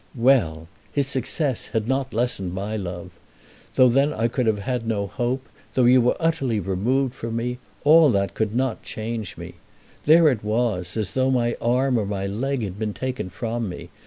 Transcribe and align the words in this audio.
"Well! 0.17 0.67
His 0.91 1.05
success 1.05 1.67
had 1.67 1.87
not 1.87 2.11
lessened 2.11 2.55
my 2.55 2.75
love. 2.75 3.11
Though 3.75 3.87
then 3.89 4.11
I 4.13 4.29
could 4.29 4.47
have 4.47 4.83
no 4.83 5.05
hope, 5.05 5.47
though 5.75 5.85
you 5.85 6.01
were 6.01 6.15
utterly 6.19 6.59
removed 6.59 7.13
from 7.13 7.35
me, 7.35 7.59
all 7.83 8.09
that 8.13 8.33
could 8.33 8.55
not 8.55 8.81
change 8.81 9.37
me. 9.37 9.53
There 10.07 10.27
it 10.29 10.43
was, 10.43 10.97
as 10.97 11.11
though 11.11 11.29
my 11.29 11.55
arm 11.61 11.99
or 11.99 12.07
my 12.07 12.25
leg 12.25 12.63
had 12.63 12.79
been 12.79 12.95
taken 12.95 13.29
from 13.29 13.69
me. 13.69 13.89